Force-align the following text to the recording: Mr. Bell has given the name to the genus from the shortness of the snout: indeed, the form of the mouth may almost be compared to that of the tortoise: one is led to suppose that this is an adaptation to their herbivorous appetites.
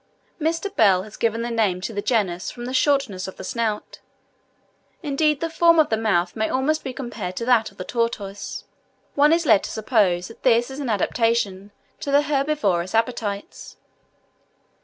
Mr. 0.41 0.75
Bell 0.75 1.03
has 1.03 1.15
given 1.15 1.43
the 1.43 1.51
name 1.51 1.79
to 1.81 1.93
the 1.93 2.01
genus 2.01 2.49
from 2.49 2.65
the 2.65 2.73
shortness 2.73 3.27
of 3.27 3.35
the 3.37 3.43
snout: 3.43 3.99
indeed, 5.03 5.41
the 5.41 5.47
form 5.51 5.77
of 5.77 5.89
the 5.89 5.95
mouth 5.95 6.35
may 6.35 6.49
almost 6.49 6.83
be 6.83 6.91
compared 6.91 7.35
to 7.35 7.45
that 7.45 7.69
of 7.69 7.77
the 7.77 7.83
tortoise: 7.83 8.63
one 9.13 9.31
is 9.31 9.45
led 9.45 9.63
to 9.63 9.69
suppose 9.69 10.27
that 10.27 10.41
this 10.41 10.71
is 10.71 10.79
an 10.79 10.89
adaptation 10.89 11.71
to 11.99 12.09
their 12.09 12.23
herbivorous 12.23 12.95
appetites. 12.95 13.77